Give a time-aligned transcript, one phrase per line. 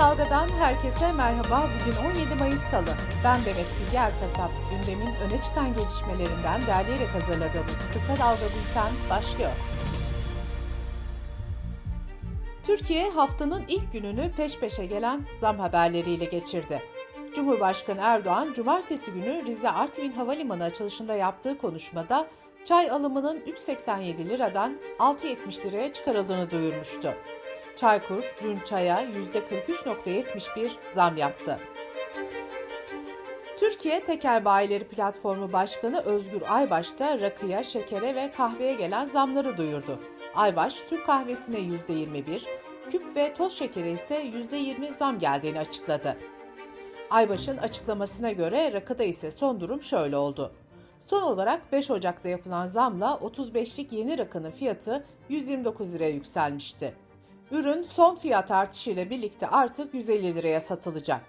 [0.00, 1.68] Dalga'dan herkese merhaba.
[1.74, 2.90] Bugün 17 Mayıs Salı.
[3.24, 4.50] Ben Demet Bilge Erkasap.
[4.70, 9.50] Gündemin öne çıkan gelişmelerinden derleyerek hazırladığımız Kısa Dalga Bülten başlıyor.
[12.62, 16.82] Türkiye haftanın ilk gününü peş peşe gelen zam haberleriyle geçirdi.
[17.34, 22.26] Cumhurbaşkanı Erdoğan, cumartesi günü Rize Artvin Havalimanı açılışında yaptığı konuşmada
[22.64, 27.14] çay alımının 3.87 liradan 6.70 liraya çıkarıldığını duyurmuştu.
[27.80, 31.58] Çaykur dün çaya %43.71 zam yaptı.
[33.58, 39.98] Türkiye Tekel Bayileri Platformu Başkanı Özgür Aybaş da rakıya, şekere ve kahveye gelen zamları duyurdu.
[40.34, 42.40] Aybaş, Türk kahvesine %21,
[42.90, 46.16] küp ve toz şekere ise %20 zam geldiğini açıkladı.
[47.10, 50.52] Aybaş'ın açıklamasına göre rakıda ise son durum şöyle oldu.
[50.98, 56.94] Son olarak 5 Ocak'ta yapılan zamla 35'lik yeni rakının fiyatı 129 liraya yükselmişti.
[57.50, 61.20] Ürün son fiyat artışıyla birlikte artık 150 liraya satılacak.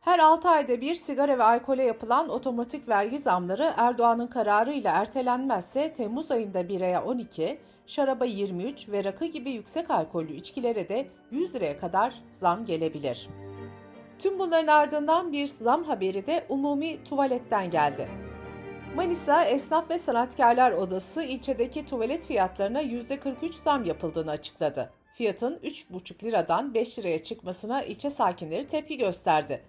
[0.00, 6.30] Her 6 ayda bir sigara ve alkole yapılan otomatik vergi zamları Erdoğan'ın kararıyla ertelenmezse Temmuz
[6.30, 12.14] ayında biraya 12, şaraba 23 ve rakı gibi yüksek alkollü içkilere de 100 liraya kadar
[12.32, 13.28] zam gelebilir.
[14.18, 18.08] Tüm bunların ardından bir zam haberi de umumi tuvaletten geldi.
[18.96, 24.90] Manisa Esnaf ve Sanatkarlar Odası ilçedeki tuvalet fiyatlarına %43 zam yapıldığını açıkladı.
[25.14, 29.62] Fiyatın 3,5 liradan 5 liraya çıkmasına ilçe sakinleri tepki gösterdi.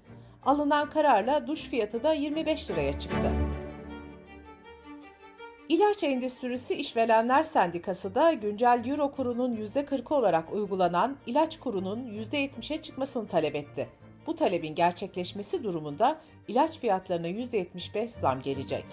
[0.46, 3.32] Alınan kararla duş fiyatı da 25 liraya çıktı.
[5.70, 13.28] İlaç Endüstrisi İşverenler Sendikası da güncel euro kurunun %40 olarak uygulanan ilaç kurunun %70'e çıkmasını
[13.28, 13.88] talep etti.
[14.28, 18.86] Bu talebin gerçekleşmesi durumunda ilaç fiyatlarına %75 zam gelecek.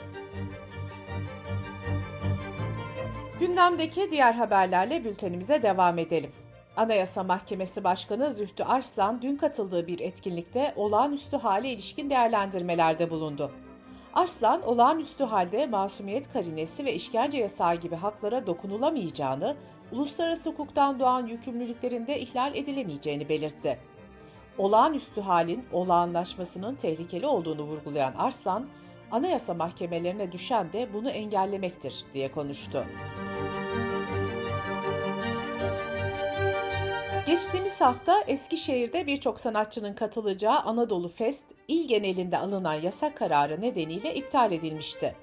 [3.41, 6.31] Gündemdeki diğer haberlerle bültenimize devam edelim.
[6.77, 13.53] Anayasa Mahkemesi Başkanı Zühtü Arslan dün katıldığı bir etkinlikte olağanüstü hale ilişkin değerlendirmelerde bulundu.
[14.15, 19.57] Arslan, olağanüstü halde masumiyet karinesi ve işkence yasağı gibi haklara dokunulamayacağını,
[19.93, 23.79] uluslararası hukuktan doğan yükümlülüklerin de ihlal edilemeyeceğini belirtti.
[24.59, 28.67] Olağanüstü halin olağanlaşmasının tehlikeli olduğunu vurgulayan Arslan,
[29.11, 32.85] anayasa mahkemelerine düşen de bunu engellemektir diye konuştu.
[37.33, 44.53] Geçtiğimiz hafta Eskişehir'de birçok sanatçının katılacağı Anadolu Fest, il genelinde alınan yasak kararı nedeniyle iptal
[44.53, 45.15] edilmişti.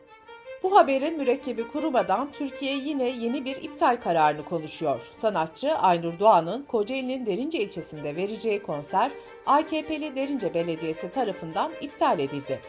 [0.63, 5.09] Bu haberin mürekkebi kurumadan Türkiye yine yeni bir iptal kararını konuşuyor.
[5.13, 9.11] Sanatçı Aynur Doğan'ın Kocaeli'nin Derince ilçesinde vereceği konser
[9.45, 12.59] AKP'li Derince Belediyesi tarafından iptal edildi.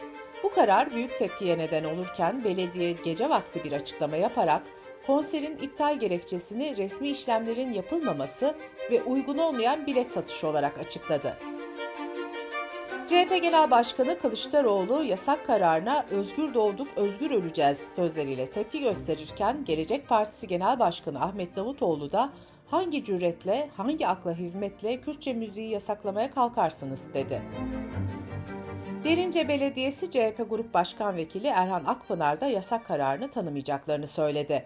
[0.43, 4.61] Bu karar büyük tepkiye neden olurken belediye gece vakti bir açıklama yaparak
[5.07, 8.55] konserin iptal gerekçesini resmi işlemlerin yapılmaması
[8.91, 11.37] ve uygun olmayan bilet satışı olarak açıkladı.
[13.07, 20.47] CHP Genel Başkanı Kılıçdaroğlu yasak kararına özgür doğduk, özgür öleceğiz sözleriyle tepki gösterirken Gelecek Partisi
[20.47, 22.33] Genel Başkanı Ahmet Davutoğlu da
[22.67, 27.41] hangi cüretle, hangi akla hizmetle Kürtçe müziği yasaklamaya kalkarsınız dedi.
[29.03, 34.65] Derince Belediyesi CHP Grup Başkan Vekili Erhan Akpınar da yasak kararını tanımayacaklarını söyledi.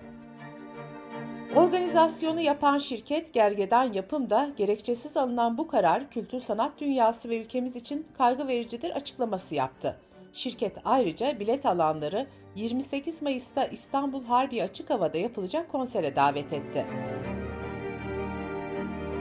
[1.56, 7.76] Organizasyonu yapan şirket Gergedan Yapım da gerekçesiz alınan bu karar kültür sanat dünyası ve ülkemiz
[7.76, 9.98] için kaygı vericidir açıklaması yaptı.
[10.34, 16.86] Şirket ayrıca bilet alanları 28 Mayıs'ta İstanbul Harbi Açık Hava'da yapılacak konsere davet etti.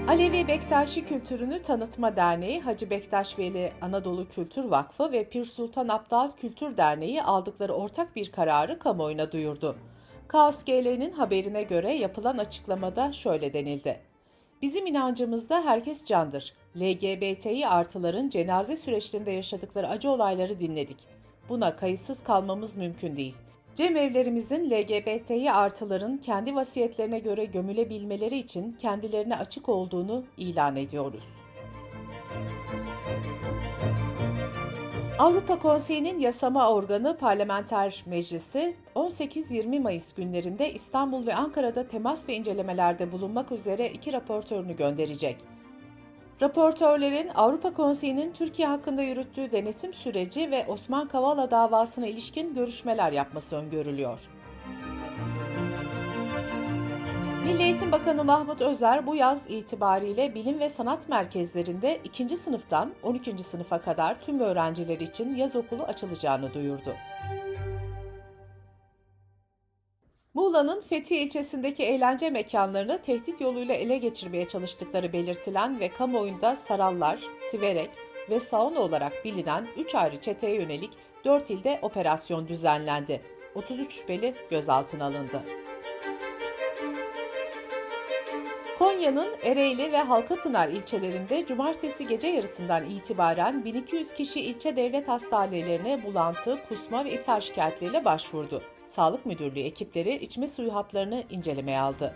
[0.08, 6.30] Alevi Bektaşi Kültürünü Tanıtma Derneği, Hacı Bektaş Veli Anadolu Kültür Vakfı ve Pir Sultan Abdal
[6.30, 9.76] Kültür Derneği aldıkları ortak bir kararı kamuoyuna duyurdu.
[10.28, 14.00] Kaos GL'nin haberine göre yapılan açıklamada şöyle denildi.
[14.62, 16.54] Bizim inancımızda herkes candır.
[16.76, 20.96] LGBTİ artıların cenaze süreçlerinde yaşadıkları acı olayları dinledik.
[21.48, 23.34] Buna kayıtsız kalmamız mümkün değil.
[23.74, 31.24] Cemevlerimizin LGBTİ artıların kendi vasiyetlerine göre gömülebilmeleri için kendilerine açık olduğunu ilan ediyoruz.
[35.18, 43.12] Avrupa Konseyi'nin yasama organı Parlamenter Meclisi 18-20 Mayıs günlerinde İstanbul ve Ankara'da temas ve incelemelerde
[43.12, 45.36] bulunmak üzere iki raportörünü gönderecek.
[46.42, 53.56] Raportörlerin Avrupa Konseyi'nin Türkiye hakkında yürüttüğü denetim süreci ve Osman Kavala davasına ilişkin görüşmeler yapması
[53.56, 54.20] öngörülüyor.
[57.44, 62.36] Milli Eğitim Bakanı Mahmut Özer bu yaz itibariyle bilim ve sanat merkezlerinde 2.
[62.36, 63.44] sınıftan 12.
[63.44, 66.94] sınıfa kadar tüm öğrenciler için yaz okulu açılacağını duyurdu.
[70.34, 77.20] Muğla'nın Fethiye ilçesindeki eğlence mekanlarını tehdit yoluyla ele geçirmeye çalıştıkları belirtilen ve kamuoyunda Sarallar,
[77.50, 77.90] Siverek
[78.30, 80.90] ve Sauna olarak bilinen 3 ayrı çeteye yönelik
[81.24, 83.20] 4 ilde operasyon düzenlendi.
[83.54, 85.63] 33 şüpheli gözaltına alındı.
[88.84, 96.58] Konya'nın Ereğli ve Halkapınar ilçelerinde cumartesi gece yarısından itibaren 1200 kişi ilçe devlet hastanelerine bulantı,
[96.68, 98.62] kusma ve ishal şikayetleriyle başvurdu.
[98.86, 102.14] Sağlık Müdürlüğü ekipleri içme suyu hatlarını incelemeye aldı.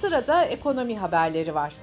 [0.00, 1.74] Sırada ekonomi haberleri var.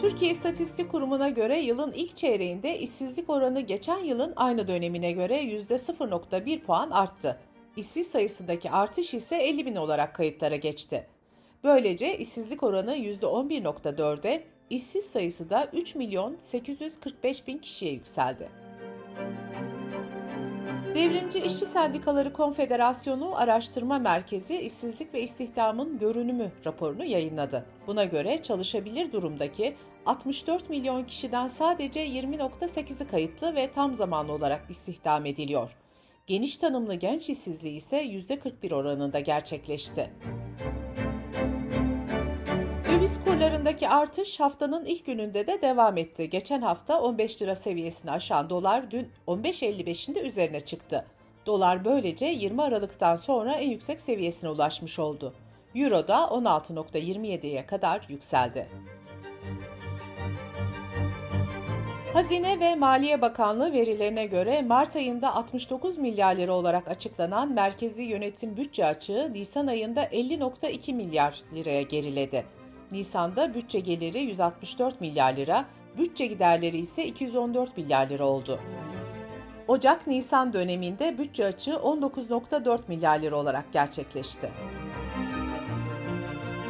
[0.00, 6.60] Türkiye İstatistik Kurumu'na göre yılın ilk çeyreğinde işsizlik oranı geçen yılın aynı dönemine göre %0.1
[6.60, 7.38] puan arttı.
[7.76, 11.06] İşsiz sayısındaki artış ise 50 bin olarak kayıtlara geçti.
[11.64, 18.65] Böylece işsizlik oranı %11.4'e, işsiz sayısı da 3 milyon 845 bin kişiye yükseldi.
[20.96, 27.66] Devrimci İşçi Sendikaları Konfederasyonu Araştırma Merkezi İşsizlik ve İstihdamın Görünümü raporunu yayınladı.
[27.86, 29.76] Buna göre çalışabilir durumdaki
[30.06, 35.76] 64 milyon kişiden sadece 20.8'i kayıtlı ve tam zamanlı olarak istihdam ediliyor.
[36.26, 40.10] Geniş tanımlı genç işsizliği ise %41 oranında gerçekleşti.
[43.06, 46.30] Döviz kurlarındaki artış haftanın ilk gününde de devam etti.
[46.30, 51.06] Geçen hafta 15 lira seviyesini aşan dolar dün 15.55'inde üzerine çıktı.
[51.46, 55.34] Dolar böylece 20 Aralık'tan sonra en yüksek seviyesine ulaşmış oldu.
[55.74, 58.66] Euro da 16.27'ye kadar yükseldi.
[62.12, 68.56] Hazine ve Maliye Bakanlığı verilerine göre Mart ayında 69 milyar lira olarak açıklanan merkezi yönetim
[68.56, 72.55] bütçe açığı Nisan ayında 50.2 milyar liraya geriledi.
[72.92, 75.64] Nisan'da bütçe geliri 164 milyar lira,
[75.98, 78.60] bütçe giderleri ise 214 milyar lira oldu.
[79.68, 84.50] Ocak-Nisan döneminde bütçe açığı 19.4 milyar lira olarak gerçekleşti.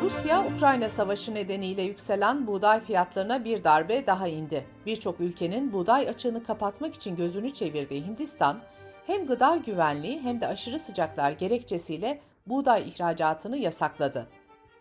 [0.03, 4.65] Rusya-Ukrayna savaşı nedeniyle yükselen buğday fiyatlarına bir darbe daha indi.
[4.87, 8.59] Birçok ülkenin buğday açığını kapatmak için gözünü çevirdiği Hindistan,
[9.07, 14.27] hem gıda güvenliği hem de aşırı sıcaklar gerekçesiyle buğday ihracatını yasakladı.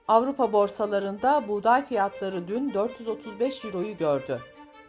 [0.07, 4.39] Avrupa borsalarında buğday fiyatları dün 435 euroyu gördü.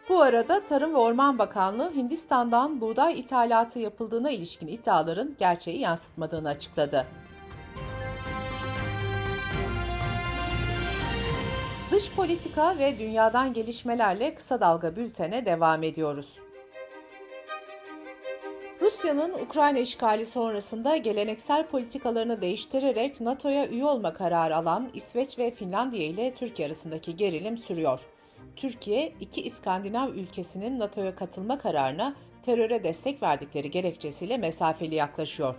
[0.09, 7.07] Bu arada Tarım ve Orman Bakanlığı Hindistan'dan buğday ithalatı yapıldığına ilişkin iddiaların gerçeği yansıtmadığını açıkladı.
[11.91, 16.39] Dış politika ve dünyadan gelişmelerle kısa dalga bültene devam ediyoruz.
[18.87, 26.03] Rusya'nın Ukrayna işgali sonrasında geleneksel politikalarını değiştirerek NATO'ya üye olma kararı alan İsveç ve Finlandiya
[26.07, 27.99] ile Türkiye arasındaki gerilim sürüyor.
[28.55, 35.55] Türkiye, iki İskandinav ülkesinin NATO'ya katılma kararına teröre destek verdikleri gerekçesiyle mesafeli yaklaşıyor.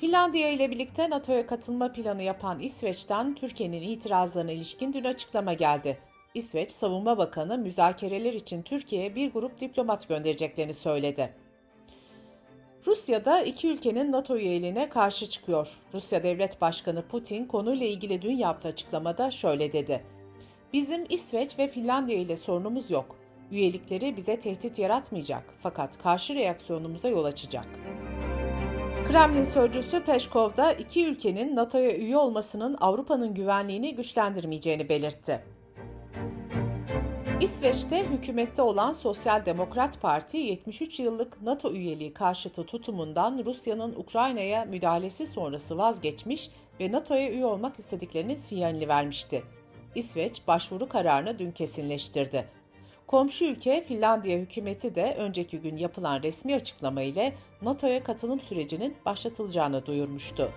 [0.00, 5.98] Finlandiya ile birlikte NATO'ya katılma planı yapan İsveç'ten Türkiye'nin itirazlarına ilişkin dün açıklama geldi.
[6.34, 11.43] İsveç Savunma Bakanı müzakereler için Türkiye'ye bir grup diplomat göndereceklerini söyledi.
[12.86, 15.76] Rusya da iki ülkenin NATO üyeliğine karşı çıkıyor.
[15.94, 20.04] Rusya Devlet Başkanı Putin konuyla ilgili dün yaptığı açıklamada şöyle dedi.
[20.72, 23.16] Bizim İsveç ve Finlandiya ile sorunumuz yok.
[23.50, 27.66] Üyelikleri bize tehdit yaratmayacak fakat karşı reaksiyonumuza yol açacak.
[29.08, 35.53] Kremlin sözcüsü Peşkov da iki ülkenin NATO'ya üye olmasının Avrupa'nın güvenliğini güçlendirmeyeceğini belirtti.
[37.40, 45.26] İsveç'te hükümette olan Sosyal Demokrat Parti 73 yıllık NATO üyeliği karşıtı tutumundan Rusya'nın Ukrayna'ya müdahalesi
[45.26, 46.50] sonrası vazgeçmiş
[46.80, 49.42] ve NATO'ya üye olmak istediklerinin sinyalini vermişti.
[49.94, 52.48] İsveç başvuru kararını dün kesinleştirdi.
[53.06, 57.32] Komşu ülke Finlandiya hükümeti de önceki gün yapılan resmi açıklama ile
[57.62, 60.50] NATO'ya katılım sürecinin başlatılacağını duyurmuştu.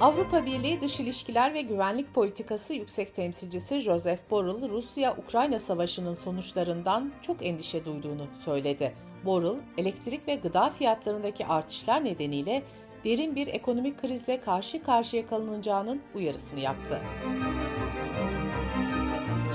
[0.00, 7.46] Avrupa Birliği Dış İlişkiler ve Güvenlik Politikası Yüksek Temsilcisi Joseph Borrell, Rusya-Ukrayna savaşının sonuçlarından çok
[7.46, 8.94] endişe duyduğunu söyledi.
[9.24, 12.62] Borrell, elektrik ve gıda fiyatlarındaki artışlar nedeniyle
[13.04, 17.00] derin bir ekonomik krizle karşı karşıya kalınacağının uyarısını yaptı.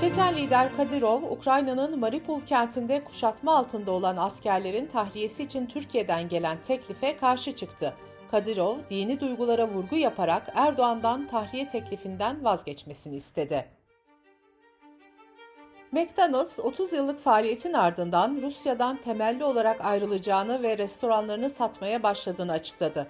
[0.00, 7.16] Çeçen lider Kadirov, Ukrayna'nın Mariupol kentinde kuşatma altında olan askerlerin tahliyesi için Türkiye'den gelen teklife
[7.16, 7.94] karşı çıktı.
[8.30, 13.68] Kadirov, dini duygulara vurgu yaparak Erdoğan'dan tahliye teklifinden vazgeçmesini istedi.
[15.92, 23.06] McDonald's 30 yıllık faaliyetin ardından Rusya'dan temelli olarak ayrılacağını ve restoranlarını satmaya başladığını açıkladı.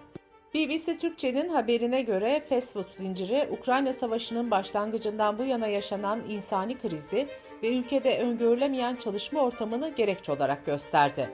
[0.55, 7.29] BBC Türkçe'nin haberine göre fast food zinciri Ukrayna Savaşı'nın başlangıcından bu yana yaşanan insani krizi
[7.63, 11.31] ve ülkede öngörülemeyen çalışma ortamını gerekçe olarak gösterdi.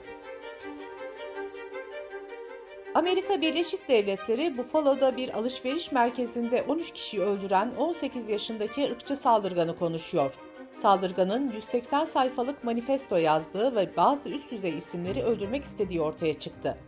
[2.95, 10.35] Amerika Birleşik Devletleri Buffalo'da bir alışveriş merkezinde 13 kişiyi öldüren 18 yaşındaki ırkçı saldırganı konuşuyor.
[10.73, 16.79] Saldırganın 180 sayfalık manifesto yazdığı ve bazı üst düzey isimleri öldürmek istediği ortaya çıktı.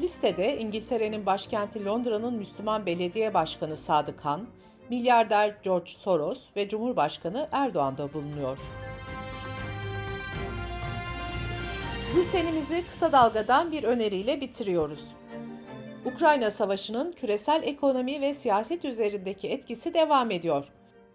[0.00, 4.46] Listede İngiltere'nin başkenti Londra'nın Müslüman Belediye Başkanı Sadık Han,
[4.90, 8.58] milyarder George Soros ve Cumhurbaşkanı Erdoğan da bulunuyor.
[12.16, 15.04] Bültenimizi kısa dalgadan bir öneriyle bitiriyoruz.
[16.04, 20.66] Ukrayna Savaşı'nın küresel ekonomi ve siyaset üzerindeki etkisi devam ediyor.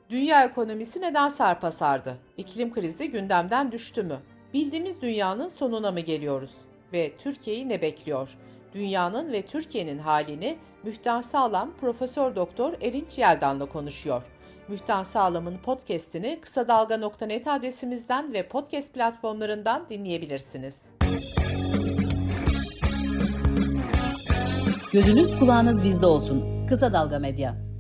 [0.10, 2.18] Dünya ekonomisi neden sarpa sardı?
[2.38, 4.20] İklim krizi gündemden düştü mü?
[4.54, 6.52] Bildiğimiz dünyanın sonuna mı geliyoruz?
[6.94, 8.38] Ve Türkiye'yi ne bekliyor?
[8.74, 14.24] Dünyanın ve Türkiye'nin halini Mühtan Sağlam Profesör Doktor Erinç Yeldan'la konuşuyor.
[14.68, 20.82] Mühtan Sağlam'ın podcast'ini kısa dalga.net adresimizden ve podcast platformlarından dinleyebilirsiniz.
[24.94, 26.68] Gözünüz kulağınız bizde olsun.
[26.68, 27.73] Kısa Dalga Medya.